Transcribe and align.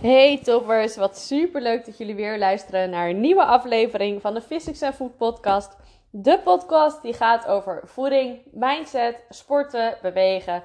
Hey 0.00 0.40
toppers, 0.42 0.96
wat 0.96 1.18
super 1.18 1.62
leuk 1.62 1.84
dat 1.84 1.98
jullie 1.98 2.14
weer 2.14 2.38
luisteren 2.38 2.90
naar 2.90 3.08
een 3.08 3.20
nieuwe 3.20 3.44
aflevering 3.44 4.20
van 4.20 4.34
de 4.34 4.40
Physics 4.40 4.82
and 4.82 4.94
Food 4.94 5.16
podcast. 5.16 5.76
De 6.10 6.40
podcast 6.44 7.02
die 7.02 7.12
gaat 7.12 7.46
over 7.46 7.80
voeding, 7.84 8.38
mindset, 8.52 9.24
sporten, 9.28 9.98
bewegen, 10.02 10.62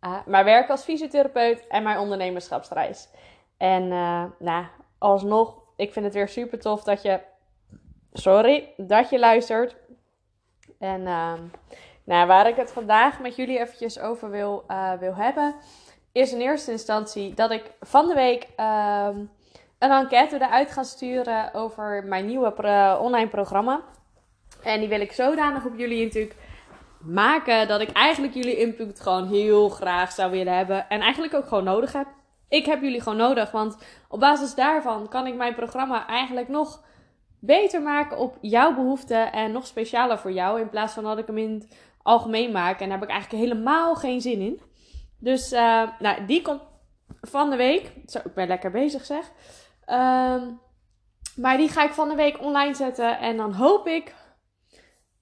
uh, 0.00 0.26
maar 0.26 0.44
werken 0.44 0.70
als 0.70 0.82
fysiotherapeut 0.82 1.66
en 1.66 1.82
mijn 1.82 1.98
ondernemerschapsreis. 1.98 3.08
En 3.56 3.82
uh, 3.82 4.24
nou, 4.38 4.64
alsnog, 4.98 5.62
ik 5.76 5.92
vind 5.92 6.04
het 6.04 6.14
weer 6.14 6.28
super 6.28 6.60
tof 6.60 6.82
dat 6.82 7.02
je, 7.02 7.20
sorry, 8.12 8.72
dat 8.76 9.10
je 9.10 9.18
luistert. 9.18 9.76
En 10.78 11.00
uh, 11.00 11.32
nou, 12.04 12.26
waar 12.26 12.48
ik 12.48 12.56
het 12.56 12.72
vandaag 12.72 13.20
met 13.20 13.36
jullie 13.36 13.58
eventjes 13.58 13.98
over 13.98 14.30
wil, 14.30 14.64
uh, 14.68 14.92
wil 14.92 15.14
hebben 15.14 15.54
is 16.14 16.32
in 16.32 16.40
eerste 16.40 16.70
instantie 16.70 17.34
dat 17.34 17.50
ik 17.50 17.70
van 17.80 18.08
de 18.08 18.14
week 18.14 18.42
um, 18.42 19.30
een 19.78 19.90
enquête 19.90 20.36
eruit 20.36 20.70
ga 20.70 20.82
sturen 20.82 21.54
over 21.54 22.04
mijn 22.04 22.26
nieuwe 22.26 22.54
online 23.00 23.28
programma. 23.28 23.80
En 24.62 24.80
die 24.80 24.88
wil 24.88 25.00
ik 25.00 25.12
zodanig 25.12 25.64
op 25.64 25.72
jullie 25.76 26.04
natuurlijk 26.04 26.36
maken 26.98 27.68
dat 27.68 27.80
ik 27.80 27.92
eigenlijk 27.92 28.34
jullie 28.34 28.56
input 28.56 29.00
gewoon 29.00 29.28
heel 29.28 29.68
graag 29.68 30.12
zou 30.12 30.30
willen 30.30 30.56
hebben. 30.56 30.88
En 30.88 31.00
eigenlijk 31.00 31.34
ook 31.34 31.46
gewoon 31.46 31.64
nodig 31.64 31.92
heb. 31.92 32.06
Ik 32.48 32.66
heb 32.66 32.82
jullie 32.82 33.00
gewoon 33.00 33.18
nodig, 33.18 33.50
want 33.50 33.76
op 34.08 34.20
basis 34.20 34.54
daarvan 34.54 35.08
kan 35.08 35.26
ik 35.26 35.34
mijn 35.34 35.54
programma 35.54 36.06
eigenlijk 36.06 36.48
nog 36.48 36.84
beter 37.40 37.82
maken 37.82 38.18
op 38.18 38.38
jouw 38.40 38.74
behoeften 38.74 39.32
en 39.32 39.52
nog 39.52 39.66
specialer 39.66 40.18
voor 40.18 40.32
jou. 40.32 40.60
In 40.60 40.70
plaats 40.70 40.92
van 40.92 41.04
dat 41.04 41.18
ik 41.18 41.26
hem 41.26 41.38
in 41.38 41.54
het 41.54 41.76
algemeen 42.02 42.52
maak. 42.52 42.80
En 42.80 42.88
daar 42.88 42.98
heb 42.98 43.08
ik 43.08 43.14
eigenlijk 43.14 43.44
helemaal 43.44 43.94
geen 43.94 44.20
zin 44.20 44.40
in. 44.40 44.60
Dus 45.24 45.52
uh, 45.52 45.88
nou, 45.98 46.24
die 46.24 46.42
komt 46.42 46.62
van 47.20 47.50
de 47.50 47.56
week. 47.56 47.92
Zo, 48.06 48.18
ik 48.18 48.34
ben 48.34 48.46
lekker 48.46 48.70
bezig 48.70 49.04
zeg. 49.04 49.30
Um, 49.88 50.60
maar 51.36 51.56
die 51.56 51.68
ga 51.68 51.84
ik 51.84 51.92
van 51.92 52.08
de 52.08 52.14
week 52.14 52.40
online 52.40 52.74
zetten. 52.74 53.18
En 53.18 53.36
dan 53.36 53.52
hoop 53.52 53.86
ik 53.86 54.14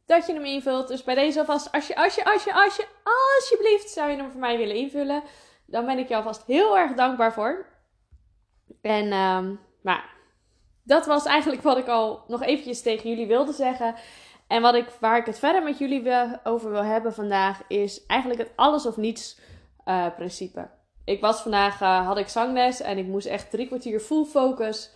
dat 0.06 0.26
je 0.26 0.32
hem 0.32 0.44
invult. 0.44 0.88
Dus 0.88 1.04
bij 1.04 1.14
deze 1.14 1.38
alvast, 1.38 1.72
als 1.72 1.86
je, 1.86 1.96
als 1.96 2.14
je, 2.14 2.24
als 2.24 2.44
je, 2.44 2.54
als 2.54 2.76
je, 2.76 2.86
alsjeblieft 3.02 3.90
zou 3.90 4.10
je 4.10 4.16
hem 4.16 4.30
voor 4.30 4.40
mij 4.40 4.56
willen 4.56 4.76
invullen. 4.76 5.22
Dan 5.66 5.86
ben 5.86 5.98
ik 5.98 6.08
je 6.08 6.16
alvast 6.16 6.46
heel 6.46 6.78
erg 6.78 6.94
dankbaar 6.94 7.32
voor. 7.32 7.66
En, 8.80 9.12
um, 9.12 9.60
maar 9.82 10.10
dat 10.82 11.06
was 11.06 11.24
eigenlijk 11.24 11.62
wat 11.62 11.78
ik 11.78 11.88
al 11.88 12.24
nog 12.28 12.42
eventjes 12.42 12.82
tegen 12.82 13.10
jullie 13.10 13.26
wilde 13.26 13.52
zeggen. 13.52 13.94
En 14.46 14.62
wat 14.62 14.74
ik, 14.74 14.88
waar 15.00 15.16
ik 15.16 15.26
het 15.26 15.38
verder 15.38 15.62
met 15.62 15.78
jullie 15.78 16.12
over 16.44 16.70
wil 16.70 16.84
hebben 16.84 17.14
vandaag, 17.14 17.62
is 17.68 18.06
eigenlijk 18.06 18.40
het 18.40 18.52
alles 18.56 18.86
of 18.86 18.96
niets 18.96 19.38
uh, 19.84 20.06
principe. 20.16 20.70
Ik 21.04 21.20
was 21.20 21.40
vandaag, 21.40 21.80
uh, 21.80 22.06
had 22.06 22.18
ik 22.18 22.28
zangles 22.28 22.80
en 22.80 22.98
ik 22.98 23.06
moest 23.06 23.26
echt 23.26 23.50
drie 23.50 23.66
kwartier 23.66 24.00
full 24.00 24.24
focus. 24.24 24.90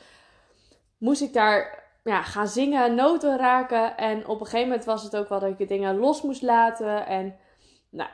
Moest 0.98 1.22
ik 1.22 1.32
daar 1.32 1.84
ja, 2.04 2.22
gaan 2.22 2.48
zingen, 2.48 2.94
noten 2.94 3.38
raken. 3.38 3.96
En 3.96 4.26
op 4.26 4.40
een 4.40 4.46
gegeven 4.46 4.68
moment 4.68 4.84
was 4.84 5.02
het 5.02 5.16
ook 5.16 5.28
wel 5.28 5.40
dat 5.40 5.60
ik 5.60 5.68
dingen 5.68 5.96
los 5.96 6.22
moest 6.22 6.42
laten. 6.42 7.06
En 7.06 7.36
nou, 7.90 8.10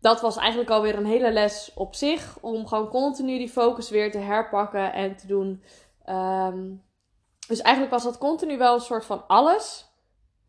dat 0.00 0.20
was 0.20 0.36
eigenlijk 0.36 0.70
alweer 0.70 0.96
een 0.96 1.06
hele 1.06 1.32
les 1.32 1.72
op 1.74 1.94
zich. 1.94 2.38
Om 2.40 2.66
gewoon 2.66 2.88
continu 2.88 3.38
die 3.38 3.48
focus 3.48 3.90
weer 3.90 4.10
te 4.10 4.18
herpakken 4.18 4.92
en 4.92 5.16
te 5.16 5.26
doen. 5.26 5.62
Um, 6.08 6.84
dus 7.48 7.60
eigenlijk 7.60 7.94
was 7.94 8.04
dat 8.04 8.18
continu 8.18 8.58
wel 8.58 8.74
een 8.74 8.80
soort 8.80 9.04
van 9.04 9.26
alles. 9.26 9.85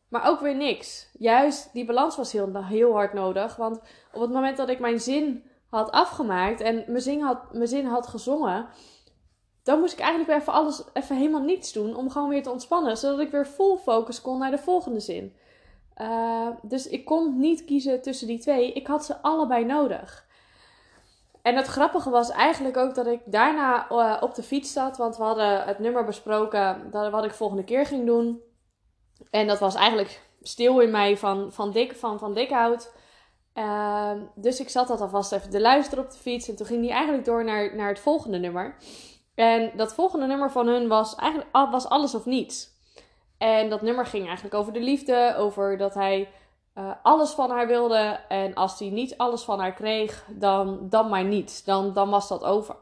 Maar 0.09 0.27
ook 0.27 0.39
weer 0.39 0.55
niks. 0.55 1.09
Juist 1.17 1.73
die 1.73 1.85
balans 1.85 2.15
was 2.15 2.31
heel, 2.31 2.63
heel 2.63 2.93
hard 2.93 3.13
nodig. 3.13 3.55
Want 3.55 3.79
op 4.13 4.21
het 4.21 4.31
moment 4.31 4.57
dat 4.57 4.69
ik 4.69 4.79
mijn 4.79 4.99
zin 4.99 5.43
had 5.69 5.91
afgemaakt 5.91 6.61
en 6.61 6.83
mijn 6.87 7.01
zin 7.01 7.21
had, 7.21 7.53
mijn 7.53 7.67
zin 7.67 7.85
had 7.85 8.07
gezongen, 8.07 8.67
dan 9.63 9.79
moest 9.79 9.93
ik 9.93 9.99
eigenlijk 9.99 10.29
weer 10.29 10.39
even 10.39 10.53
alles, 10.53 10.83
even 10.93 11.15
helemaal 11.15 11.41
niets 11.41 11.73
doen 11.73 11.95
om 11.95 12.09
gewoon 12.09 12.29
weer 12.29 12.43
te 12.43 12.51
ontspannen. 12.51 12.97
Zodat 12.97 13.19
ik 13.19 13.31
weer 13.31 13.45
full 13.45 13.77
focus 13.77 14.21
kon 14.21 14.39
naar 14.39 14.51
de 14.51 14.57
volgende 14.57 14.99
zin. 14.99 15.35
Uh, 16.01 16.47
dus 16.61 16.87
ik 16.87 17.05
kon 17.05 17.39
niet 17.39 17.65
kiezen 17.65 18.01
tussen 18.01 18.27
die 18.27 18.39
twee. 18.39 18.73
Ik 18.73 18.87
had 18.87 19.05
ze 19.05 19.21
allebei 19.21 19.65
nodig. 19.65 20.25
En 21.41 21.55
het 21.55 21.67
grappige 21.67 22.09
was 22.09 22.29
eigenlijk 22.29 22.77
ook 22.77 22.95
dat 22.95 23.07
ik 23.07 23.21
daarna 23.25 23.91
uh, 23.91 24.17
op 24.21 24.35
de 24.35 24.43
fiets 24.43 24.73
zat. 24.73 24.97
Want 24.97 25.17
we 25.17 25.23
hadden 25.23 25.63
het 25.63 25.79
nummer 25.79 26.05
besproken 26.05 26.87
dat, 26.91 27.11
wat 27.11 27.23
ik 27.23 27.33
volgende 27.33 27.63
keer 27.63 27.85
ging 27.85 28.05
doen. 28.05 28.41
En 29.29 29.47
dat 29.47 29.59
was 29.59 29.75
eigenlijk 29.75 30.21
stil 30.41 30.79
in 30.79 30.91
mij 30.91 31.17
van, 31.17 31.51
van, 31.51 31.71
dik, 31.71 31.95
van, 31.95 32.19
van 32.19 32.33
Dikhout. 32.33 32.93
Uh, 33.53 34.11
dus 34.35 34.59
ik 34.59 34.69
zat 34.69 34.87
dat 34.87 35.01
alvast 35.01 35.31
even 35.31 35.49
te 35.49 35.61
luisteren 35.61 36.03
op 36.03 36.11
de 36.11 36.17
fiets. 36.17 36.49
En 36.49 36.55
toen 36.55 36.65
ging 36.65 36.81
die 36.81 36.91
eigenlijk 36.91 37.25
door 37.25 37.43
naar, 37.43 37.75
naar 37.75 37.87
het 37.87 37.99
volgende 37.99 38.37
nummer. 38.37 38.75
En 39.35 39.71
dat 39.75 39.93
volgende 39.93 40.25
nummer 40.25 40.51
van 40.51 40.67
hun 40.67 40.87
was 40.87 41.15
eigenlijk 41.15 41.71
was 41.71 41.87
alles 41.87 42.15
of 42.15 42.25
niets. 42.25 42.75
En 43.37 43.69
dat 43.69 43.81
nummer 43.81 44.05
ging 44.05 44.25
eigenlijk 44.25 44.55
over 44.55 44.73
de 44.73 44.79
liefde. 44.79 45.35
Over 45.37 45.77
dat 45.77 45.93
hij 45.93 46.29
uh, 46.77 46.91
alles 47.03 47.31
van 47.31 47.49
haar 47.49 47.67
wilde. 47.67 48.19
En 48.27 48.53
als 48.53 48.79
hij 48.79 48.89
niet 48.89 49.17
alles 49.17 49.43
van 49.43 49.59
haar 49.59 49.73
kreeg, 49.73 50.25
dan, 50.29 50.89
dan 50.89 51.09
maar 51.09 51.23
niet. 51.23 51.65
Dan, 51.65 51.93
dan 51.93 52.09
was 52.09 52.27
dat 52.27 52.43
over. 52.43 52.75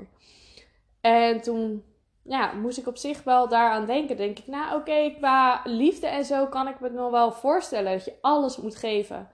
En 1.02 1.42
toen 1.42 1.84
ja, 2.28 2.54
moest 2.54 2.78
ik 2.78 2.88
op 2.88 2.98
zich 2.98 3.24
wel 3.24 3.48
daaraan 3.48 3.86
denken. 3.86 4.18
Denk 4.18 4.40
ik, 4.40 4.48
nou 4.48 4.66
oké, 4.66 4.76
okay, 4.76 5.16
qua 5.16 5.62
liefde 5.64 6.08
en 6.08 6.26
zo 6.26 6.48
kan 6.48 6.68
ik 6.68 6.80
me 6.80 6.90
nog 6.90 7.12
wel 7.12 7.32
voorstellen 7.32 7.92
dat 7.92 8.06
je 8.06 8.18
alles 8.22 8.58
moet 8.58 8.76
geven. 8.76 9.30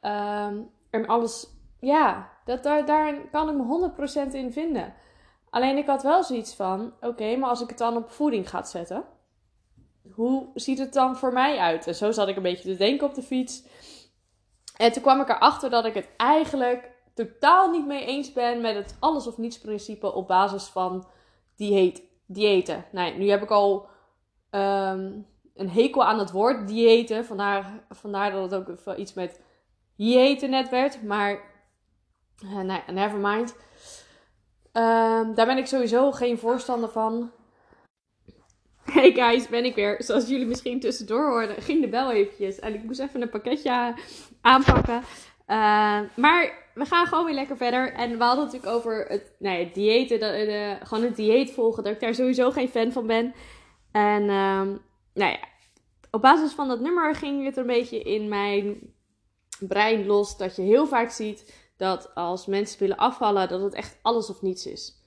Um, 0.00 0.70
en 0.90 1.06
alles, 1.06 1.46
ja, 1.80 2.30
dat, 2.44 2.62
daar, 2.62 2.86
daar 2.86 3.28
kan 3.30 3.48
ik 3.48 3.54
me 3.54 3.92
100% 4.30 4.32
in 4.32 4.52
vinden. 4.52 4.94
Alleen 5.50 5.76
ik 5.76 5.86
had 5.86 6.02
wel 6.02 6.22
zoiets 6.22 6.54
van, 6.54 6.92
oké, 7.00 7.36
maar 7.36 7.48
als 7.48 7.60
ik 7.60 7.68
het 7.68 7.78
dan 7.78 7.96
op 7.96 8.10
voeding 8.10 8.50
ga 8.50 8.62
zetten, 8.62 9.04
hoe 10.14 10.46
ziet 10.54 10.78
het 10.78 10.92
dan 10.92 11.16
voor 11.16 11.32
mij 11.32 11.58
uit? 11.58 11.86
En 11.86 11.94
zo 11.94 12.10
zat 12.10 12.28
ik 12.28 12.36
een 12.36 12.42
beetje 12.42 12.70
te 12.70 12.76
denken 12.76 13.06
op 13.06 13.14
de 13.14 13.22
fiets. 13.22 13.64
En 14.76 14.92
toen 14.92 15.02
kwam 15.02 15.20
ik 15.20 15.28
erachter 15.28 15.70
dat 15.70 15.84
ik 15.84 15.94
het 15.94 16.08
eigenlijk 16.16 16.90
totaal 17.14 17.70
niet 17.70 17.86
mee 17.86 18.06
eens 18.06 18.32
ben 18.32 18.60
met 18.60 18.74
het 18.74 18.96
alles 19.00 19.26
of 19.26 19.38
niets 19.38 19.58
principe 19.58 20.12
op 20.12 20.26
basis 20.26 20.64
van 20.64 21.06
dieet 21.56 22.10
diëten. 22.26 22.84
Nou, 22.92 23.18
nu 23.18 23.28
heb 23.28 23.42
ik 23.42 23.50
al 23.50 23.88
um, 24.50 25.26
een 25.54 25.70
hekel 25.70 26.04
aan 26.04 26.18
het 26.18 26.30
woord 26.30 26.68
diëten. 26.68 27.24
Vandaar, 27.24 27.84
vandaar 27.90 28.32
dat 28.32 28.50
het 28.50 28.68
ook 28.88 28.96
iets 28.96 29.14
met 29.14 29.40
diëten 29.96 30.50
net 30.50 30.68
werd. 30.68 31.02
Maar 31.02 31.40
uh, 32.44 32.60
nee, 32.60 32.80
never 32.86 33.18
mind. 33.18 33.56
Um, 34.72 35.34
daar 35.34 35.46
ben 35.46 35.58
ik 35.58 35.66
sowieso 35.66 36.12
geen 36.12 36.38
voorstander 36.38 36.88
van. 36.88 37.30
Hey 38.82 39.12
guys, 39.12 39.48
ben 39.48 39.64
ik 39.64 39.74
weer. 39.74 40.02
Zoals 40.02 40.28
jullie 40.28 40.46
misschien 40.46 40.80
tussendoor 40.80 41.30
hoorden, 41.30 41.62
ging 41.62 41.80
de 41.80 41.88
bel 41.88 42.12
eventjes. 42.12 42.58
En 42.58 42.74
ik 42.74 42.82
moest 42.82 43.00
even 43.00 43.22
een 43.22 43.30
pakketje 43.30 43.94
aanpakken. 44.40 45.02
Uh, 45.46 46.00
maar 46.16 46.61
we 46.74 46.84
gaan 46.84 47.06
gewoon 47.06 47.24
weer 47.24 47.34
lekker 47.34 47.56
verder. 47.56 47.92
En 47.92 48.18
we 48.18 48.24
hadden 48.24 48.44
het 48.44 48.52
natuurlijk 48.52 48.78
over 48.78 49.06
het, 49.08 49.34
nou 49.38 49.58
ja, 49.58 49.68
diëten, 49.72 50.20
de, 50.20 50.76
gewoon 50.82 51.04
het 51.04 51.16
dieet 51.16 51.50
volgen. 51.50 51.82
Dat 51.82 51.92
ik 51.92 52.00
daar 52.00 52.14
sowieso 52.14 52.50
geen 52.50 52.68
fan 52.68 52.92
van 52.92 53.06
ben. 53.06 53.34
En 53.92 54.22
um, 54.22 54.80
nou 55.14 55.30
ja, 55.30 55.38
op 56.10 56.22
basis 56.22 56.52
van 56.52 56.68
dat 56.68 56.80
nummer 56.80 57.14
ging 57.14 57.44
het 57.44 57.56
een 57.56 57.66
beetje 57.66 58.02
in 58.02 58.28
mijn 58.28 58.94
brein 59.58 60.06
los. 60.06 60.36
Dat 60.36 60.56
je 60.56 60.62
heel 60.62 60.86
vaak 60.86 61.10
ziet 61.10 61.54
dat 61.76 62.14
als 62.14 62.46
mensen 62.46 62.78
willen 62.78 62.96
afvallen, 62.96 63.48
dat 63.48 63.60
het 63.60 63.74
echt 63.74 63.98
alles 64.02 64.30
of 64.30 64.42
niets 64.42 64.66
is. 64.66 65.00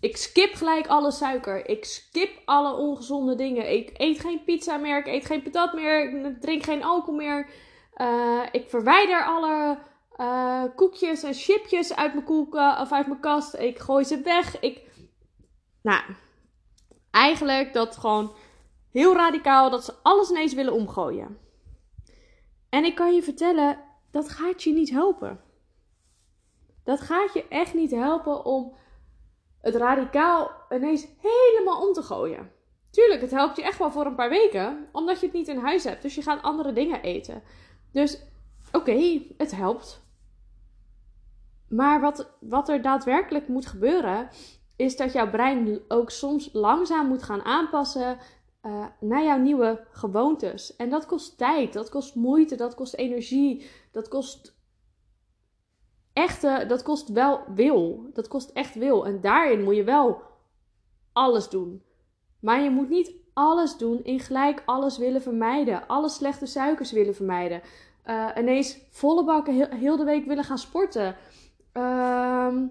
Ik 0.00 0.16
skip 0.16 0.54
gelijk 0.54 0.86
alle 0.86 1.10
suiker. 1.10 1.68
Ik 1.68 1.84
skip 1.84 2.42
alle 2.44 2.76
ongezonde 2.76 3.34
dingen. 3.34 3.72
Ik 3.72 3.90
eet 3.96 4.20
geen 4.20 4.44
pizza 4.44 4.76
meer. 4.76 4.98
Ik 4.98 5.06
eet 5.06 5.26
geen 5.26 5.42
patat 5.42 5.72
meer. 5.72 6.24
Ik 6.24 6.40
drink 6.40 6.62
geen 6.62 6.84
alcohol 6.84 7.14
meer. 7.14 7.48
Uh, 7.96 8.42
ik 8.52 8.68
verwijder 8.68 9.24
alle 9.24 9.78
uh, 10.20 10.64
koekjes 10.76 11.22
en 11.22 11.34
chipjes 11.34 11.96
uit 11.96 12.12
mijn 12.12 12.24
koelkast 12.24 12.80
of 12.80 12.92
uit 12.92 13.06
mijn 13.06 13.20
kast. 13.20 13.54
Ik 13.54 13.78
gooi 13.78 14.04
ze 14.04 14.20
weg. 14.20 14.60
Ik. 14.60 14.80
Nou, 15.82 16.02
eigenlijk 17.10 17.72
dat 17.72 17.96
gewoon 17.96 18.32
heel 18.90 19.14
radicaal 19.14 19.70
dat 19.70 19.84
ze 19.84 19.94
alles 20.02 20.30
ineens 20.30 20.54
willen 20.54 20.72
omgooien. 20.72 21.38
En 22.68 22.84
ik 22.84 22.94
kan 22.94 23.14
je 23.14 23.22
vertellen, 23.22 23.78
dat 24.10 24.28
gaat 24.28 24.62
je 24.62 24.72
niet 24.72 24.90
helpen. 24.90 25.40
Dat 26.84 27.00
gaat 27.00 27.32
je 27.32 27.48
echt 27.48 27.74
niet 27.74 27.90
helpen 27.90 28.44
om 28.44 28.74
het 29.60 29.74
radicaal 29.74 30.50
ineens 30.70 31.06
helemaal 31.18 31.86
om 31.86 31.92
te 31.92 32.02
gooien. 32.02 32.52
Tuurlijk, 32.90 33.20
het 33.20 33.30
helpt 33.30 33.56
je 33.56 33.62
echt 33.62 33.78
wel 33.78 33.90
voor 33.92 34.06
een 34.06 34.14
paar 34.14 34.28
weken, 34.28 34.88
omdat 34.92 35.20
je 35.20 35.26
het 35.26 35.34
niet 35.34 35.48
in 35.48 35.58
huis 35.58 35.84
hebt. 35.84 36.02
Dus 36.02 36.14
je 36.14 36.22
gaat 36.22 36.42
andere 36.42 36.72
dingen 36.72 37.02
eten. 37.02 37.42
Dus 37.92 38.22
oké, 38.72 39.22
het 39.36 39.56
helpt. 39.56 40.08
Maar 41.70 42.00
wat, 42.00 42.30
wat 42.40 42.68
er 42.68 42.82
daadwerkelijk 42.82 43.48
moet 43.48 43.66
gebeuren, 43.66 44.28
is 44.76 44.96
dat 44.96 45.12
jouw 45.12 45.30
brein 45.30 45.80
ook 45.88 46.10
soms 46.10 46.50
langzaam 46.52 47.06
moet 47.06 47.22
gaan 47.22 47.44
aanpassen 47.44 48.18
uh, 48.62 48.86
naar 49.00 49.24
jouw 49.24 49.38
nieuwe 49.38 49.86
gewoontes. 49.90 50.76
En 50.76 50.90
dat 50.90 51.06
kost 51.06 51.38
tijd, 51.38 51.72
dat 51.72 51.88
kost 51.88 52.14
moeite, 52.14 52.56
dat 52.56 52.74
kost 52.74 52.94
energie, 52.94 53.70
dat 53.92 54.08
kost 54.08 54.58
echte, 56.12 56.64
dat 56.68 56.82
kost 56.82 57.08
wel 57.08 57.40
wil. 57.54 58.10
Dat 58.12 58.28
kost 58.28 58.50
echt 58.50 58.74
wil. 58.74 59.06
En 59.06 59.20
daarin 59.20 59.62
moet 59.62 59.76
je 59.76 59.84
wel 59.84 60.22
alles 61.12 61.48
doen. 61.48 61.82
Maar 62.40 62.60
je 62.60 62.70
moet 62.70 62.88
niet 62.88 63.14
alles 63.34 63.76
doen 63.76 64.04
in 64.04 64.20
gelijk 64.20 64.62
alles 64.66 64.98
willen 64.98 65.22
vermijden. 65.22 65.86
Alle 65.86 66.08
slechte 66.08 66.46
suikers 66.46 66.92
willen 66.92 67.14
vermijden. 67.14 67.62
Uh, 68.06 68.28
ineens 68.38 68.78
volle 68.90 69.24
bakken 69.24 69.76
heel, 69.78 69.96
de 69.96 70.04
week 70.04 70.26
willen 70.26 70.44
gaan 70.44 70.58
sporten. 70.58 71.16
Ehm, 71.72 72.66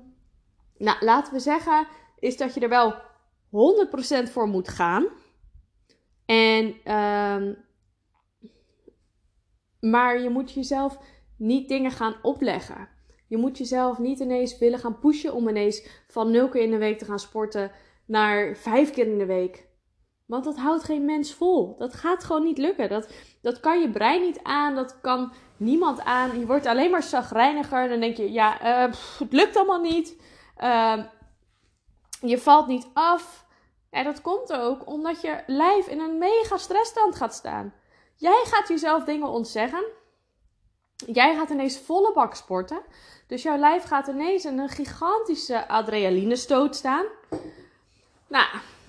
nou, 0.77 0.97
laten 0.99 1.33
we 1.33 1.39
zeggen, 1.39 1.87
is 2.19 2.37
dat 2.37 2.53
je 2.53 2.59
er 2.59 2.69
wel 2.69 2.95
100% 3.49 4.29
voor 4.29 4.47
moet 4.47 4.69
gaan. 4.69 5.07
En, 6.25 6.95
um, 6.95 7.57
maar 9.79 10.21
je 10.21 10.29
moet 10.29 10.51
jezelf 10.51 10.99
niet 11.37 11.67
dingen 11.67 11.91
gaan 11.91 12.15
opleggen. 12.21 12.89
Je 13.27 13.37
moet 13.37 13.57
jezelf 13.57 13.97
niet 13.97 14.19
ineens 14.19 14.57
willen 14.57 14.79
gaan 14.79 14.99
pushen 14.99 15.33
om 15.33 15.47
ineens 15.47 15.87
van 16.07 16.31
0 16.31 16.49
keer 16.49 16.61
in 16.61 16.71
de 16.71 16.77
week 16.77 16.97
te 16.97 17.05
gaan 17.05 17.19
sporten 17.19 17.71
naar 18.05 18.55
5 18.55 18.91
keer 18.91 19.07
in 19.07 19.17
de 19.17 19.25
week. 19.25 19.67
Want 20.25 20.43
dat 20.43 20.57
houdt 20.57 20.83
geen 20.83 21.05
mens 21.05 21.33
vol. 21.33 21.77
Dat 21.77 21.93
gaat 21.93 22.23
gewoon 22.23 22.43
niet 22.43 22.57
lukken. 22.57 22.89
Dat, 22.89 23.13
dat 23.41 23.59
kan 23.59 23.81
je 23.81 23.89
brein 23.89 24.21
niet 24.21 24.39
aan. 24.43 24.75
Dat 24.75 25.01
kan 25.01 25.33
niemand 25.59 26.03
aan. 26.03 26.39
Je 26.39 26.45
wordt 26.45 26.65
alleen 26.65 26.91
maar 26.91 27.03
zagrijniger. 27.03 27.89
Dan 27.89 27.99
denk 27.99 28.17
je, 28.17 28.31
ja, 28.31 28.85
uh, 28.87 28.93
het 29.19 29.33
lukt 29.33 29.55
allemaal 29.55 29.81
niet. 29.81 30.21
Uh, 30.63 30.97
je 32.21 32.37
valt 32.37 32.67
niet 32.67 32.87
af. 32.93 33.45
En 33.89 34.03
dat 34.03 34.21
komt 34.21 34.53
ook 34.53 34.87
omdat 34.87 35.21
je 35.21 35.43
lijf 35.47 35.87
in 35.87 35.99
een 35.99 36.17
mega 36.17 36.57
stressstand 36.57 37.15
gaat 37.15 37.33
staan. 37.33 37.73
Jij 38.15 38.43
gaat 38.43 38.67
jezelf 38.67 39.03
dingen 39.03 39.27
ontzeggen. 39.27 39.83
Jij 40.95 41.35
gaat 41.35 41.49
ineens 41.49 41.79
volle 41.79 42.13
bak 42.13 42.35
sporten. 42.35 42.81
Dus 43.27 43.43
jouw 43.43 43.57
lijf 43.57 43.83
gaat 43.83 44.07
ineens 44.07 44.45
in 44.45 44.59
een 44.59 44.69
gigantische 44.69 45.67
adrenaline 45.67 46.35
stoot 46.35 46.75
staan. 46.75 47.05
Nou, 48.27 48.45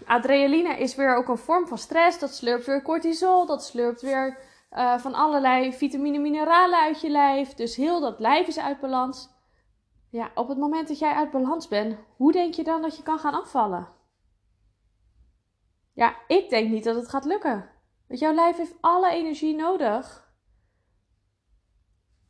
adrenaline 0.06 0.78
is 0.78 0.94
weer 0.94 1.16
ook 1.16 1.28
een 1.28 1.38
vorm 1.38 1.66
van 1.66 1.78
stress. 1.78 2.18
Dat 2.18 2.34
slurpt 2.34 2.66
weer 2.66 2.82
cortisol. 2.82 3.46
Dat 3.46 3.64
slurpt 3.64 4.00
weer 4.00 4.38
uh, 4.70 4.98
van 4.98 5.14
allerlei 5.14 5.72
vitamine 5.72 6.18
mineralen 6.18 6.80
uit 6.80 7.00
je 7.00 7.10
lijf. 7.10 7.54
Dus 7.54 7.76
heel 7.76 8.00
dat 8.00 8.18
lijf 8.18 8.46
is 8.46 8.58
uit 8.58 8.80
balans. 8.80 9.30
Ja, 10.10 10.30
op 10.34 10.48
het 10.48 10.58
moment 10.58 10.88
dat 10.88 10.98
jij 10.98 11.14
uit 11.14 11.30
balans 11.30 11.68
bent, 11.68 11.98
hoe 12.16 12.32
denk 12.32 12.54
je 12.54 12.64
dan 12.64 12.82
dat 12.82 12.96
je 12.96 13.02
kan 13.02 13.18
gaan 13.18 13.34
afvallen? 13.34 13.88
Ja, 15.92 16.14
ik 16.26 16.50
denk 16.50 16.70
niet 16.70 16.84
dat 16.84 16.96
het 16.96 17.08
gaat 17.08 17.24
lukken. 17.24 17.70
Want 18.06 18.20
jouw 18.20 18.34
lijf 18.34 18.56
heeft 18.56 18.76
alle 18.80 19.10
energie 19.10 19.54
nodig 19.56 20.28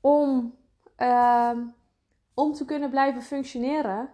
om, 0.00 0.56
uh, 0.98 1.58
om 2.34 2.52
te 2.52 2.64
kunnen 2.64 2.90
blijven 2.90 3.22
functioneren. 3.22 4.10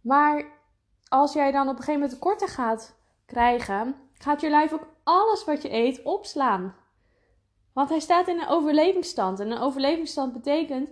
Maar 0.00 0.44
als 1.08 1.32
jij 1.32 1.50
dan 1.50 1.62
op 1.62 1.68
een 1.68 1.82
gegeven 1.82 2.00
moment 2.00 2.12
tekorten 2.12 2.48
gaat 2.48 2.98
krijgen, 3.26 4.09
gaat 4.22 4.40
je 4.40 4.50
lijf 4.50 4.72
ook 4.72 4.86
alles 5.04 5.44
wat 5.44 5.62
je 5.62 5.72
eet 5.72 6.02
opslaan. 6.02 6.74
Want 7.72 7.88
hij 7.88 8.00
staat 8.00 8.28
in 8.28 8.40
een 8.40 8.48
overlevingsstand. 8.48 9.40
En 9.40 9.50
een 9.50 9.58
overlevingsstand 9.58 10.32
betekent 10.32 10.90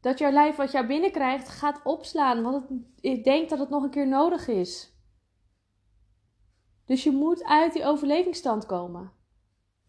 dat 0.00 0.18
jouw 0.18 0.30
lijf 0.30 0.56
wat 0.56 0.72
jou 0.72 0.86
binnenkrijgt 0.86 1.48
gaat 1.48 1.80
opslaan. 1.84 2.42
Want 2.42 2.64
het 3.00 3.24
denkt 3.24 3.50
dat 3.50 3.58
het 3.58 3.68
nog 3.68 3.82
een 3.82 3.90
keer 3.90 4.08
nodig 4.08 4.48
is. 4.48 4.94
Dus 6.84 7.04
je 7.04 7.12
moet 7.12 7.44
uit 7.44 7.72
die 7.72 7.84
overlevingsstand 7.84 8.66
komen. 8.66 9.12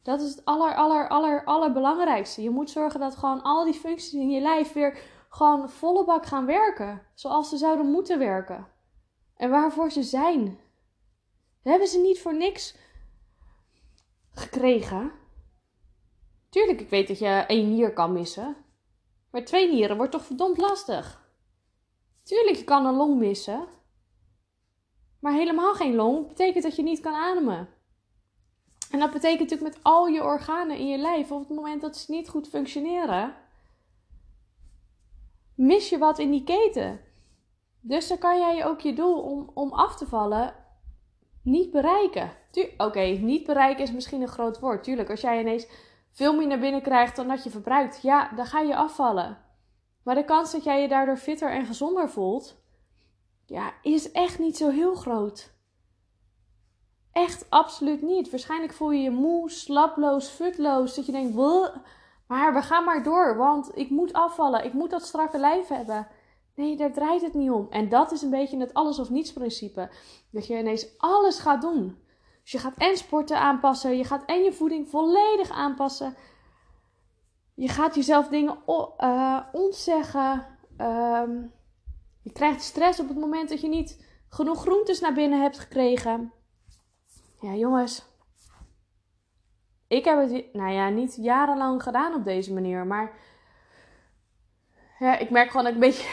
Dat 0.02 0.22
is 0.22 0.30
het 0.30 0.46
aller, 0.46 0.76
aller, 0.76 1.08
aller, 1.10 1.44
allerbelangrijkste. 1.44 2.42
Je 2.42 2.50
moet 2.50 2.70
zorgen 2.70 3.00
dat 3.00 3.16
gewoon 3.16 3.42
al 3.42 3.64
die 3.64 3.74
functies 3.74 4.14
in 4.14 4.30
je 4.30 4.42
lijf 4.42 4.74
weer 4.74 5.00
gewoon 5.30 5.70
volle 5.70 6.06
bak 6.06 6.26
gaan 6.26 6.46
werken. 6.46 7.02
Zoals 7.14 7.50
ze 7.50 7.58
zouden 7.58 7.92
moeten 7.92 8.20
werken. 8.20 8.68
En 9.36 9.50
waarvoor 9.50 9.92
ze 9.92 10.04
zijn. 10.04 10.60
We 11.64 11.70
hebben 11.70 11.88
ze 11.88 12.00
niet 12.00 12.22
voor 12.22 12.36
niks 12.36 12.76
gekregen. 14.32 15.12
Tuurlijk, 16.50 16.82
ik 16.82 16.90
weet 16.90 17.08
dat 17.08 17.20
je 17.20 17.28
één 17.28 17.70
nier 17.70 17.94
kan 17.94 18.14
missen. 18.14 18.56
Maar 19.32 19.46
twee 19.46 19.72
nieren 19.72 19.98
wordt 19.98 20.12
toch 20.12 20.26
verdomd 20.26 20.58
lastig. 20.58 21.30
Tuurlijk, 22.24 22.58
je 22.58 22.64
kan 22.64 22.86
een 22.86 22.96
long 22.96 23.18
missen. 23.18 23.68
Maar 25.20 25.34
helemaal 25.34 25.74
geen 25.74 25.96
long 25.96 26.28
betekent 26.28 26.64
dat 26.64 26.76
je 26.76 26.84
niet 26.84 27.00
kan 27.00 27.14
ademen. 27.14 27.70
En 28.92 29.00
dat 29.00 29.12
betekent 29.12 29.40
natuurlijk 29.40 29.76
met 29.76 29.84
al 29.84 30.08
je 30.08 30.24
organen 30.24 30.78
in 30.78 30.88
je 30.88 30.98
lijf, 30.98 31.32
op 31.32 31.40
het 31.40 31.58
moment 31.58 31.82
dat 31.82 31.98
ze 31.98 32.12
niet 32.12 32.30
goed 32.30 32.48
functioneren, 32.48 33.36
mis 35.56 35.90
je 35.90 35.98
wat 35.98 36.20
in 36.20 36.32
die 36.32 36.44
keten. 36.44 37.02
Dus 37.80 38.08
dan 38.08 38.18
kan 38.18 38.40
jij 38.40 38.66
ook 38.66 38.80
je 38.80 38.94
doel 38.94 39.22
om, 39.22 39.52
om 39.54 39.74
af 39.74 39.96
te 39.96 40.08
vallen 40.08 40.61
niet 41.44 41.72
bereiken. 41.72 42.32
Oké, 42.78 43.02
niet 43.02 43.46
bereiken 43.46 43.84
is 43.84 43.92
misschien 43.92 44.22
een 44.22 44.28
groot 44.28 44.60
woord. 44.60 44.84
Tuurlijk, 44.84 45.10
als 45.10 45.22
jij 45.22 45.40
ineens 45.40 45.68
veel 46.12 46.36
meer 46.36 46.48
naar 46.48 46.60
binnen 46.60 46.82
krijgt 46.82 47.16
dan 47.16 47.28
dat 47.28 47.44
je 47.44 47.50
verbruikt, 47.50 48.02
ja, 48.02 48.32
dan 48.36 48.46
ga 48.46 48.60
je 48.60 48.76
afvallen. 48.76 49.38
Maar 50.04 50.16
de 50.16 50.26
kans 50.26 50.52
dat 50.52 50.64
jij 50.64 50.82
je 50.82 50.88
daardoor 50.88 51.18
fitter 51.18 51.52
en 51.52 51.66
gezonder 51.66 52.10
voelt, 52.10 52.64
ja, 53.46 53.74
is 53.82 54.12
echt 54.12 54.40
niet 54.40 54.58
zo 54.58 54.70
heel 54.70 54.96
groot. 54.96 55.54
Echt 57.12 57.50
absoluut 57.50 58.02
niet. 58.02 58.30
Waarschijnlijk 58.30 58.74
voel 58.74 58.92
je 58.92 59.02
je 59.02 59.12
moe, 59.12 59.50
slaploos, 59.50 60.30
futloos. 60.30 60.96
Dat 60.96 61.06
je 61.06 61.12
denkt, 61.12 61.36
maar 62.28 62.54
we 62.54 62.62
gaan 62.62 62.84
maar 62.84 63.04
door, 63.04 63.38
want 63.38 63.78
ik 63.78 63.90
moet 63.90 64.14
afvallen. 64.14 64.66
Ik 64.66 64.74
moet 64.74 64.90
dat 64.90 65.06
strakke 65.06 65.38
lijf 65.38 65.68
hebben. 65.68 66.08
Nee, 66.62 66.76
daar 66.76 66.92
draait 66.92 67.22
het 67.22 67.34
niet 67.34 67.52
om. 67.52 67.68
En 67.70 67.90
dat 67.90 68.12
is 68.12 68.22
een 68.22 68.30
beetje 68.30 68.60
het 68.60 68.74
alles 68.74 69.00
of 69.00 69.10
niets 69.10 69.34
principe. 69.34 69.90
Dat 70.32 70.48
je 70.48 70.58
ineens 70.58 70.88
alles 70.98 71.40
gaat 71.40 71.62
doen. 71.62 71.98
Dus 72.42 72.52
je 72.52 72.58
gaat 72.58 72.78
en 72.78 72.98
sporten 72.98 73.40
aanpassen, 73.40 73.98
je 73.98 74.04
gaat 74.04 74.26
en 74.26 74.44
je 74.44 74.54
voeding 74.54 74.90
volledig 74.90 75.50
aanpassen. 75.50 76.16
Je 77.54 77.68
gaat 77.68 77.96
jezelf 77.96 78.28
dingen 78.28 78.58
uh, 78.68 79.40
ontzeggen. 79.52 80.48
Ehm, 80.78 81.32
je 82.22 82.32
krijgt 82.32 82.62
stress 82.62 83.00
op 83.00 83.08
het 83.08 83.18
moment 83.18 83.50
dat 83.50 83.62
je 83.62 83.68
niet 83.68 84.06
genoeg 84.30 84.62
groentes 84.62 85.00
naar 85.00 85.14
binnen 85.14 85.42
hebt 85.42 85.60
gekregen. 85.60 86.34
Ja, 87.40 87.54
jongens. 87.54 88.06
Ik 89.88 90.06
heb 90.06 90.20
het, 90.20 90.54
nou 90.54 90.72
ja, 90.72 90.90
niet 90.90 91.16
jarenlang 91.16 91.84
gedaan 91.84 92.14
op 92.14 92.24
deze 92.24 92.54
manier, 92.54 92.86
maar 92.86 93.14
ja, 95.02 95.18
ik 95.18 95.30
merk 95.30 95.50
gewoon 95.50 95.66
dat 95.66 95.76
ik 95.76 95.82
een 95.82 95.90
beetje, 95.90 96.10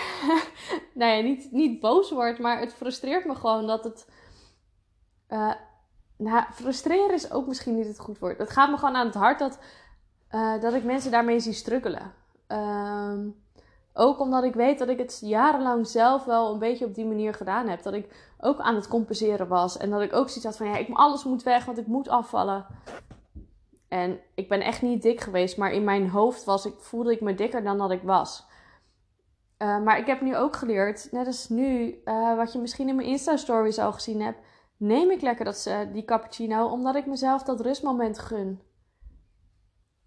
nou 1.01 1.13
ja, 1.13 1.23
niet, 1.23 1.53
niet 1.53 1.81
boos 1.81 2.11
word, 2.11 2.39
maar 2.39 2.61
het 2.61 2.75
frustreert 2.75 3.25
me 3.25 3.35
gewoon 3.35 3.67
dat 3.67 3.85
het, 3.85 4.09
uh, 5.29 5.53
nou, 6.17 6.45
frustreren 6.53 7.15
is 7.15 7.31
ook 7.31 7.47
misschien 7.47 7.77
niet 7.77 7.87
het 7.87 7.99
goed 7.99 8.19
woord. 8.19 8.39
Het 8.39 8.51
gaat 8.51 8.71
me 8.71 8.77
gewoon 8.77 8.97
aan 8.97 9.07
het 9.07 9.15
hart 9.15 9.39
dat, 9.39 9.59
uh, 10.31 10.61
dat 10.61 10.75
ik 10.75 10.85
mensen 10.85 11.11
daarmee 11.11 11.41
zie 11.41 11.53
strukkelen. 11.53 12.13
Um, 12.49 13.43
ook 13.93 14.21
omdat 14.21 14.45
ik 14.45 14.55
weet 14.55 14.79
dat 14.79 14.89
ik 14.89 14.99
het 14.99 15.19
jarenlang 15.21 15.87
zelf 15.87 16.25
wel 16.25 16.53
een 16.53 16.59
beetje 16.59 16.85
op 16.85 16.95
die 16.95 17.07
manier 17.07 17.35
gedaan 17.35 17.69
heb. 17.69 17.83
Dat 17.83 17.93
ik 17.93 18.33
ook 18.39 18.59
aan 18.59 18.75
het 18.75 18.89
compenseren 18.89 19.49
was. 19.49 19.77
En 19.77 19.91
dat 19.91 20.01
ik 20.01 20.13
ook 20.13 20.29
zoiets 20.29 20.45
had 20.45 20.57
van, 20.57 20.67
ja, 20.67 20.77
ik, 20.77 20.89
alles 20.93 21.25
moet 21.25 21.43
weg, 21.43 21.65
want 21.65 21.79
ik 21.79 21.87
moet 21.87 22.09
afvallen. 22.09 22.67
En 23.89 24.21
ik 24.35 24.49
ben 24.49 24.61
echt 24.61 24.83
niet 24.83 25.03
dik 25.03 25.21
geweest, 25.21 25.57
maar 25.57 25.73
in 25.73 25.85
mijn 25.85 26.09
hoofd 26.09 26.45
was 26.45 26.67
ik, 26.67 26.75
voelde 26.79 27.13
ik 27.13 27.21
me 27.21 27.35
dikker 27.35 27.63
dan 27.63 27.79
dat 27.79 27.91
ik 27.91 28.03
was. 28.03 28.48
Uh, 29.59 29.83
maar 29.83 29.99
ik 29.99 30.07
heb 30.07 30.21
nu 30.21 30.37
ook 30.37 30.57
geleerd, 30.57 31.09
net 31.13 31.27
als 31.27 31.49
nu, 31.49 32.01
uh, 32.05 32.37
wat 32.37 32.53
je 32.53 32.59
misschien 32.59 32.89
in 32.89 32.97
mijn 32.97 33.09
Insta-stories 33.09 33.79
al 33.79 33.93
gezien 33.93 34.21
hebt, 34.21 34.39
neem 34.77 35.11
ik 35.11 35.21
lekker 35.21 35.45
dat, 35.45 35.65
uh, 35.69 35.81
die 35.93 36.05
cappuccino, 36.05 36.67
omdat 36.67 36.95
ik 36.95 37.07
mezelf 37.07 37.43
dat 37.43 37.61
rustmoment 37.61 38.19
gun. 38.19 38.61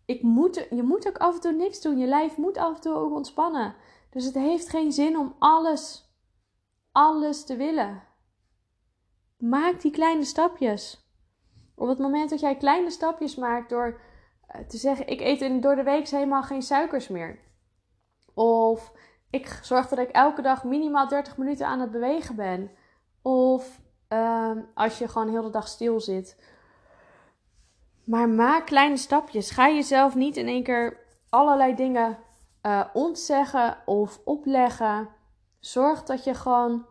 Ik 0.05 0.21
moet, 0.21 0.67
je 0.69 0.83
moet 0.83 1.07
ook 1.07 1.17
af 1.17 1.35
en 1.35 1.41
toe 1.41 1.51
niks 1.51 1.81
doen. 1.81 1.97
Je 1.97 2.07
lijf 2.07 2.37
moet 2.37 2.57
af 2.57 2.75
en 2.75 2.81
toe 2.81 2.93
ook 2.93 3.13
ontspannen. 3.13 3.75
Dus 4.09 4.25
het 4.25 4.33
heeft 4.33 4.69
geen 4.69 4.91
zin 4.91 5.17
om 5.17 5.35
alles, 5.39 6.11
alles 6.91 7.45
te 7.45 7.55
willen. 7.55 8.03
Maak 9.37 9.81
die 9.81 9.91
kleine 9.91 10.23
stapjes. 10.23 11.09
Op 11.75 11.87
het 11.87 11.97
moment 11.97 12.29
dat 12.29 12.39
jij 12.39 12.55
kleine 12.57 12.89
stapjes 12.89 13.35
maakt 13.35 13.69
door 13.69 14.01
te 14.67 14.77
zeggen: 14.77 15.07
Ik 15.07 15.21
eet 15.21 15.61
door 15.61 15.75
de 15.75 15.83
week 15.83 16.07
helemaal 16.07 16.43
geen 16.43 16.61
suikers 16.61 17.07
meer. 17.07 17.39
Of 18.33 18.91
ik 19.31 19.59
zorg 19.61 19.87
dat 19.87 19.99
ik 19.99 20.09
elke 20.09 20.41
dag 20.41 20.63
minimaal 20.63 21.07
30 21.07 21.37
minuten 21.37 21.67
aan 21.67 21.79
het 21.79 21.91
bewegen 21.91 22.35
ben. 22.35 22.71
Of 23.21 23.81
uh, 24.09 24.51
als 24.73 24.97
je 24.97 25.07
gewoon 25.07 25.29
heel 25.29 25.43
de 25.43 25.49
dag 25.49 25.67
stil 25.67 25.99
zit. 25.99 26.43
Maar 28.03 28.29
maak 28.29 28.65
kleine 28.65 28.97
stapjes. 28.97 29.51
Ga 29.51 29.69
jezelf 29.69 30.15
niet 30.15 30.37
in 30.37 30.47
één 30.47 30.63
keer 30.63 30.97
allerlei 31.29 31.75
dingen 31.75 32.17
uh, 32.61 32.85
ontzeggen 32.93 33.77
of 33.85 34.19
opleggen. 34.23 35.09
Zorg 35.59 36.03
dat 36.03 36.23
je 36.23 36.33
gewoon 36.33 36.85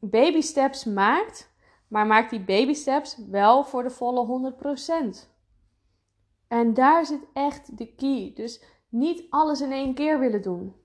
baby 0.00 0.40
steps 0.40 0.84
maakt. 0.84 1.52
Maar 1.88 2.06
maak 2.06 2.30
die 2.30 2.44
baby 2.44 2.74
steps 2.74 3.16
wel 3.30 3.64
voor 3.64 3.82
de 3.82 3.90
volle 3.90 4.52
100%. 5.24 5.28
En 6.48 6.74
daar 6.74 7.06
zit 7.06 7.26
echt 7.32 7.78
de 7.78 7.94
key. 7.94 8.32
Dus 8.34 8.62
niet 8.94 9.26
alles 9.30 9.60
in 9.60 9.72
één 9.72 9.94
keer 9.94 10.18
willen 10.18 10.42
doen. 10.42 10.76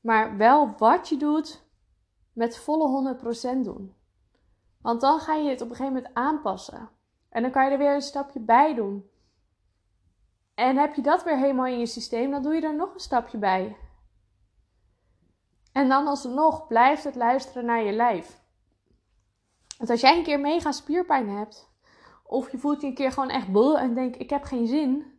Maar 0.00 0.36
wel 0.36 0.74
wat 0.76 1.08
je 1.08 1.16
doet 1.16 1.66
met 2.32 2.58
volle 2.58 3.16
100% 3.58 3.60
doen. 3.62 3.94
Want 4.80 5.00
dan 5.00 5.20
ga 5.20 5.34
je 5.34 5.48
het 5.48 5.60
op 5.60 5.70
een 5.70 5.76
gegeven 5.76 5.94
moment 5.94 6.14
aanpassen. 6.14 6.90
En 7.28 7.42
dan 7.42 7.50
kan 7.50 7.64
je 7.64 7.70
er 7.70 7.78
weer 7.78 7.94
een 7.94 8.00
stapje 8.00 8.40
bij 8.40 8.74
doen. 8.74 9.10
En 10.54 10.76
heb 10.76 10.94
je 10.94 11.02
dat 11.02 11.24
weer 11.24 11.36
helemaal 11.36 11.66
in 11.66 11.78
je 11.78 11.86
systeem, 11.86 12.30
dan 12.30 12.42
doe 12.42 12.54
je 12.54 12.60
er 12.60 12.76
nog 12.76 12.94
een 12.94 13.00
stapje 13.00 13.38
bij. 13.38 13.76
En 15.72 15.88
dan 15.88 16.06
alsnog 16.06 16.66
blijft 16.66 17.04
het 17.04 17.14
luisteren 17.14 17.64
naar 17.64 17.82
je 17.82 17.92
lijf. 17.92 18.40
Want 19.76 19.90
als 19.90 20.00
jij 20.00 20.16
een 20.16 20.24
keer 20.24 20.40
mega 20.40 20.72
spierpijn 20.72 21.28
hebt, 21.28 21.70
of 22.24 22.50
je 22.50 22.58
voelt 22.58 22.80
je 22.80 22.86
een 22.86 22.94
keer 22.94 23.12
gewoon 23.12 23.30
echt 23.30 23.52
bol 23.52 23.78
en 23.78 23.94
denkt: 23.94 24.20
ik 24.20 24.30
heb 24.30 24.42
geen 24.42 24.66
zin. 24.66 25.17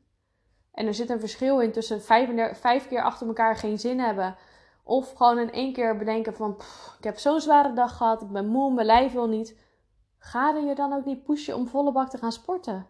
En 0.79 0.87
er 0.87 0.93
zit 0.93 1.09
een 1.09 1.19
verschil 1.19 1.59
in 1.59 1.71
tussen 1.71 2.01
vijf, 2.01 2.87
keer 2.87 3.03
achter 3.03 3.27
elkaar 3.27 3.55
geen 3.55 3.79
zin 3.79 3.99
hebben. 3.99 4.35
Of 4.83 5.13
gewoon 5.13 5.39
in 5.39 5.51
één 5.51 5.73
keer 5.73 5.97
bedenken 5.97 6.33
van, 6.33 6.55
ik 6.97 7.03
heb 7.03 7.17
zo'n 7.17 7.39
zware 7.41 7.73
dag 7.73 7.97
gehad, 7.97 8.21
ik 8.21 8.29
ben 8.29 8.47
moe, 8.47 8.73
mijn 8.73 8.85
lijf 8.85 9.11
wil 9.11 9.27
niet. 9.27 9.57
Ga 10.17 10.55
er 10.55 10.63
je 10.63 10.75
dan 10.75 10.93
ook 10.93 11.05
niet 11.05 11.23
pushen 11.23 11.55
om 11.55 11.67
volle 11.67 11.91
bak 11.91 12.09
te 12.09 12.17
gaan 12.17 12.31
sporten. 12.31 12.87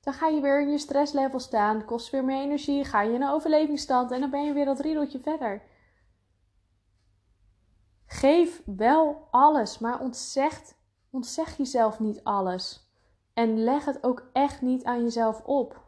Dan 0.00 0.12
ga 0.12 0.26
je 0.26 0.40
weer 0.40 0.60
in 0.60 0.70
je 0.70 0.78
stresslevel 0.78 1.38
staan, 1.38 1.84
kost 1.84 2.10
weer 2.10 2.24
meer 2.24 2.42
energie, 2.42 2.84
ga 2.84 3.02
je 3.02 3.12
in 3.12 3.22
een 3.22 3.30
overlevingsstand 3.30 4.10
en 4.10 4.20
dan 4.20 4.30
ben 4.30 4.44
je 4.44 4.52
weer 4.52 4.64
dat 4.64 4.80
riedeltje 4.80 5.18
verder. 5.18 5.62
Geef 8.06 8.62
wel 8.64 9.28
alles, 9.30 9.78
maar 9.78 10.00
ontzeg, 10.00 10.60
ontzeg 11.10 11.56
jezelf 11.56 12.00
niet 12.00 12.24
alles. 12.24 12.90
En 13.34 13.64
leg 13.64 13.84
het 13.84 14.04
ook 14.04 14.28
echt 14.32 14.60
niet 14.60 14.84
aan 14.84 15.02
jezelf 15.02 15.42
op. 15.44 15.84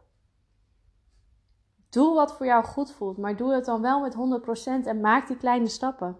Doe 1.89 2.13
wat 2.13 2.37
voor 2.37 2.45
jou 2.45 2.63
goed 2.63 2.91
voelt, 2.91 3.17
maar 3.17 3.35
doe 3.35 3.53
het 3.53 3.65
dan 3.65 3.81
wel 3.81 3.99
met 3.99 4.15
100% 4.83 4.87
en 4.87 4.99
maak 4.99 5.27
die 5.27 5.37
kleine 5.37 5.67
stappen. 5.67 6.17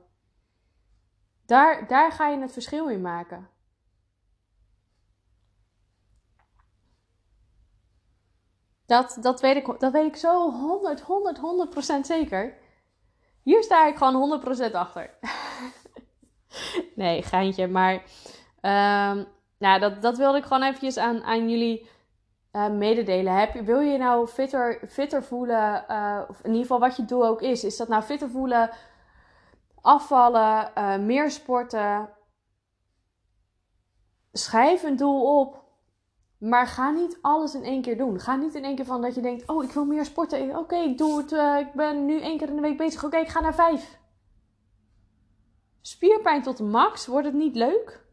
Daar, 1.45 1.87
daar 1.87 2.11
ga 2.11 2.27
je 2.27 2.39
het 2.39 2.51
verschil 2.51 2.89
in 2.89 3.01
maken. 3.01 3.49
Dat, 8.85 9.17
dat, 9.21 9.41
weet 9.41 9.55
ik, 9.55 9.79
dat 9.79 9.91
weet 9.91 10.05
ik 10.05 10.15
zo 10.15 10.51
100, 10.51 11.01
100, 11.01 11.39
100% 11.97 11.99
zeker. 12.01 12.57
Hier 13.43 13.63
sta 13.63 13.87
ik 13.87 13.97
gewoon 13.97 14.41
100% 14.69 14.71
achter. 14.71 15.17
nee, 16.95 17.23
geintje. 17.23 17.67
Maar 17.67 17.93
um, 18.61 19.27
nou, 19.57 19.79
dat, 19.79 20.01
dat 20.01 20.17
wilde 20.17 20.37
ik 20.37 20.43
gewoon 20.43 20.63
eventjes 20.63 20.97
aan, 20.97 21.23
aan 21.23 21.49
jullie 21.49 21.89
uh, 22.53 22.69
mededelen. 22.69 23.33
Heb 23.33 23.53
wil 23.53 23.79
je 23.79 23.97
nou 23.97 24.27
fitter, 24.27 24.81
fitter 24.87 25.23
voelen? 25.23 25.85
Uh, 25.89 26.21
of 26.27 26.39
in 26.39 26.49
ieder 26.49 26.61
geval 26.61 26.79
wat 26.79 26.95
je 26.95 27.05
doel 27.05 27.25
ook 27.25 27.41
is. 27.41 27.63
Is 27.63 27.77
dat 27.77 27.87
nou 27.87 28.03
fitter 28.03 28.29
voelen, 28.29 28.69
afvallen, 29.81 30.71
uh, 30.77 30.97
meer 30.97 31.31
sporten? 31.31 32.09
Schrijf 34.31 34.83
een 34.83 34.95
doel 34.95 35.39
op. 35.39 35.67
Maar 36.37 36.67
ga 36.67 36.89
niet 36.89 37.17
alles 37.21 37.55
in 37.55 37.63
één 37.63 37.81
keer 37.81 37.97
doen. 37.97 38.19
Ga 38.19 38.35
niet 38.35 38.55
in 38.55 38.63
één 38.63 38.75
keer 38.75 38.85
van 38.85 39.01
dat 39.01 39.15
je 39.15 39.21
denkt: 39.21 39.49
Oh, 39.49 39.63
ik 39.63 39.71
wil 39.71 39.85
meer 39.85 40.05
sporten. 40.05 40.57
Oké, 40.57 40.75
ik 40.75 40.97
doe 40.97 41.17
het. 41.17 41.31
ik 41.67 41.73
ben 41.73 42.05
nu 42.05 42.21
één 42.21 42.37
keer 42.37 42.49
in 42.49 42.55
de 42.55 42.61
week 42.61 42.77
bezig. 42.77 43.03
Oké, 43.03 43.17
ik 43.17 43.27
ga 43.27 43.39
naar 43.39 43.55
vijf. 43.55 43.99
Spierpijn 45.81 46.41
tot 46.41 46.57
de 46.57 46.63
max. 46.63 47.07
Wordt 47.07 47.25
het 47.25 47.35
niet 47.35 47.55
leuk? 47.55 48.08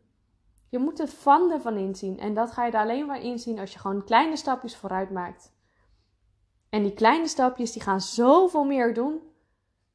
Je 0.68 0.78
moet 0.78 0.98
het 0.98 1.14
van 1.14 1.50
ervan 1.50 1.76
inzien. 1.76 2.18
En 2.18 2.34
dat 2.34 2.52
ga 2.52 2.64
je 2.64 2.72
er 2.72 2.80
alleen 2.80 3.06
maar 3.06 3.22
inzien 3.22 3.58
als 3.58 3.72
je 3.72 3.78
gewoon 3.78 4.04
kleine 4.04 4.36
stapjes 4.36 4.76
vooruit 4.76 5.10
maakt. 5.10 5.54
En 6.68 6.82
die 6.82 6.94
kleine 6.94 7.28
stapjes 7.28 7.72
die 7.72 7.82
gaan 7.82 8.00
zoveel 8.00 8.64
meer 8.64 8.94
doen 8.94 9.20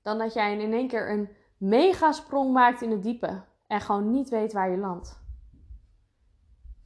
dan 0.02 0.18
dat 0.18 0.34
jij 0.34 0.58
in 0.58 0.74
één 0.74 0.88
keer 0.88 1.12
een 1.12 1.30
mega 1.58 2.12
sprong 2.12 2.54
maakt 2.54 2.82
in 2.82 2.92
het 2.92 3.04
diepe 3.04 3.44
en 3.68 3.82
gewoon 3.82 4.12
niet 4.12 4.30
weet 4.30 4.54
waar 4.54 4.72
je 4.72 4.78
landt. 4.78 5.20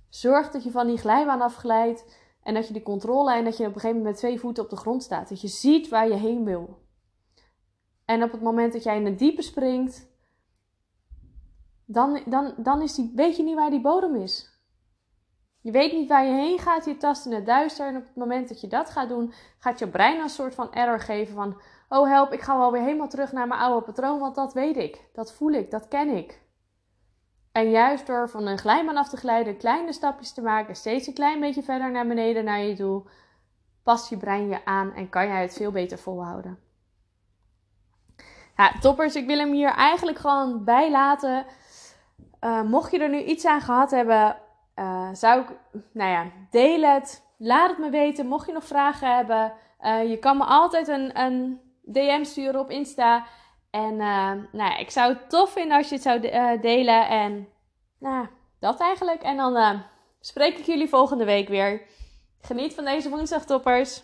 Zorg 0.10 0.52
dat 0.52 0.64
je 0.64 0.72
van 0.72 0.88
die 0.88 0.98
glijbaan 0.98 1.42
afglijdt 1.42 2.18
en 2.44 2.54
dat 2.54 2.68
je 2.68 2.74
die 2.74 2.84
controle 2.84 3.34
en 3.34 3.44
dat 3.44 3.58
je 3.58 3.64
op 3.64 3.74
een 3.74 3.80
gegeven 3.80 3.98
moment 3.98 4.14
met 4.14 4.24
twee 4.24 4.40
voeten 4.40 4.64
op 4.64 4.70
de 4.70 4.76
grond 4.76 5.04
staat. 5.04 5.30
Dat 5.30 5.42
je 5.42 5.48
ziet 5.48 5.90
waar 5.90 6.08
je 6.08 6.14
heen 6.14 6.44
wil. 6.44 6.84
En 8.06 8.24
op 8.24 8.32
het 8.32 8.42
moment 8.42 8.74
dat 8.74 8.84
jij 8.84 8.98
in 8.98 9.06
het 9.06 9.20
diepe 9.20 9.42
springt, 9.42 10.08
dan, 11.86 12.22
dan, 12.26 12.54
dan 12.58 12.82
is 12.82 12.94
die, 12.94 13.12
weet 13.16 13.38
je 13.38 13.44
niet 13.44 13.56
waar 13.56 13.70
die 13.70 13.82
bodem 13.82 14.16
is. 14.16 14.54
Je 15.62 15.72
weet 15.72 15.94
niet 15.94 16.10
waar 16.10 16.26
je 16.26 16.34
heen 16.34 16.60
gaat, 16.60 16.86
je 16.86 16.98
tast 16.98 17.26
in 17.26 17.34
het 17.34 17.46
duister. 17.46 17.88
En 17.88 17.98
op 17.98 18.06
het 18.06 18.16
moment 18.16 18.48
dat 18.48 18.62
je 18.62 18.68
dat 18.68 18.90
gaat 18.90 19.10
doen, 19.10 19.34
gaat 19.60 19.80
je 19.80 19.88
brein 19.88 20.22
een 20.22 20.30
soort 20.30 20.56
van 20.56 20.74
error 20.74 21.00
geven 21.00 21.36
van... 21.36 21.62
Oh 21.90 22.08
help, 22.08 22.34
ik 22.34 22.42
ga 22.42 22.58
wel 22.58 22.72
weer 22.72 22.82
helemaal 22.82 23.08
terug 23.08 23.32
naar 23.32 23.48
mijn 23.48 23.60
oude 23.60 23.86
patroon, 23.86 24.20
want 24.20 24.36
dat 24.36 24.54
weet 24.54 24.78
ik. 24.78 25.10
Dat 25.14 25.34
voel 25.34 25.52
ik, 25.52 25.72
dat 25.72 25.88
ken 25.88 26.10
ik. 26.10 26.42
En 27.52 27.70
juist 27.70 28.08
door 28.08 28.30
van 28.30 28.48
een 28.48 28.58
glijbaan 28.58 28.98
af 28.98 29.10
te 29.10 29.18
glijden, 29.18 29.58
kleine 29.58 29.94
stapjes 29.94 30.34
te 30.34 30.42
maken, 30.42 30.76
steeds 30.76 31.08
een 31.08 31.14
klein 31.14 31.40
beetje 31.40 31.64
verder 31.64 31.92
naar 31.92 32.08
beneden 32.08 32.44
naar 32.44 32.60
je 32.60 32.76
doel, 32.76 33.08
past 33.84 34.10
je 34.10 34.18
brein 34.18 34.48
je 34.48 34.66
aan 34.66 34.94
en 34.94 35.10
kan 35.10 35.28
jij 35.28 35.42
het 35.42 35.54
veel 35.54 35.72
beter 35.72 35.98
volhouden. 35.98 36.60
Toppers, 38.80 39.16
ik 39.16 39.26
wil 39.26 39.38
hem 39.38 39.52
hier 39.52 39.70
eigenlijk 39.70 40.18
gewoon 40.18 40.64
bij 40.64 40.92
laten. 40.92 41.46
Uh, 42.46 42.62
mocht 42.62 42.92
je 42.92 43.00
er 43.00 43.10
nu 43.10 43.24
iets 43.24 43.46
aan 43.46 43.62
gehad 43.62 43.92
hebben, 43.92 44.38
uh, 44.76 45.10
zou 45.14 45.42
ik, 45.42 45.48
nou 45.94 46.10
ja, 46.12 46.32
deel 46.50 46.82
het. 46.82 47.24
Laat 47.38 47.70
het 47.70 47.78
me 47.78 47.90
weten. 47.90 48.28
Mocht 48.28 48.48
je 48.48 48.54
nog 48.54 48.64
vragen 48.64 49.16
hebben, 49.16 49.54
uh, 49.82 50.10
je 50.10 50.18
kan 50.18 50.38
me 50.38 50.44
altijd 50.44 50.88
een, 50.88 51.20
een 51.20 51.62
DM 51.82 52.24
sturen 52.24 52.60
op 52.60 52.70
Insta. 52.70 53.26
En 53.70 53.96
nou 53.98 54.48
ja, 54.52 54.78
ik 54.78 54.92
zou 54.92 55.14
het 55.14 55.30
tof 55.30 55.52
vinden 55.52 55.78
als 55.78 55.90
je 55.90 55.94
het 55.96 56.04
zou 56.04 56.20
de 56.20 56.58
delen. 56.62 57.08
En 57.08 57.48
nou, 58.00 58.28
dat 58.60 58.80
eigenlijk. 58.80 59.22
En 59.22 59.38
dan 59.38 59.84
spreek 60.20 60.58
ik 60.58 60.66
jullie 60.66 60.90
volgende 60.90 61.26
week 61.26 61.48
weer. 61.48 61.82
Geniet 62.42 62.74
van 62.74 62.86
deze 62.86 63.10
woensdag, 63.10 63.46
toppers. 63.46 64.04